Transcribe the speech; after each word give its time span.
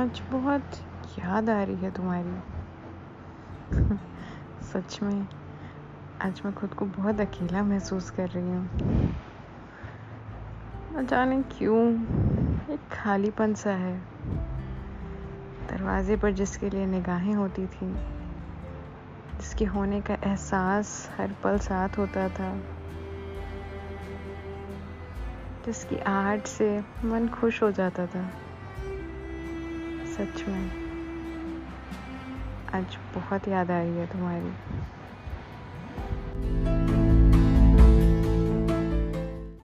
आज 0.00 0.22
बहुत 0.30 0.62
याद 1.18 1.50
आ 1.50 1.62
रही 1.62 1.76
है 1.76 1.90
तुम्हारी। 1.90 2.36
सच 4.62 5.02
में, 5.02 5.26
आज 6.22 6.42
मैं 6.44 6.54
खुद 6.54 6.74
को 6.74 6.84
बहुत 6.84 7.20
अकेला 7.20 7.62
महसूस 7.62 8.10
कर 8.10 8.28
रही 8.28 8.50
हूँ। 8.50 8.70
जाने 11.04 11.42
क्यों, 11.42 11.94
एक 12.70 12.80
खालीपन 12.92 13.54
सा 13.54 13.70
है। 13.70 13.98
दरवाजे 15.68 16.16
पर 16.16 16.32
जिसके 16.32 16.70
लिए 16.70 16.86
निगाहें 16.86 17.34
होती 17.34 17.66
थी, 17.66 17.94
जिसके 19.36 19.64
होने 19.64 20.00
का 20.00 20.14
एहसास 20.14 21.10
हर 21.18 21.34
पल 21.44 21.58
साथ 21.58 21.88
होता 21.98 22.28
था, 22.28 22.56
जिसकी 25.66 25.96
आहट 25.96 26.46
से 26.46 26.84
मन 27.04 27.28
खुश 27.28 27.62
हो 27.62 27.70
जाता 27.70 28.06
था। 28.06 28.30
सच 30.18 30.48
में। 30.48 30.70
आज 32.74 32.98
बहुत 33.14 33.48
याद 33.48 33.70
आ 33.70 33.78
रही 33.82 33.96
है 33.96 34.06
तुम्हारी। 34.06 34.52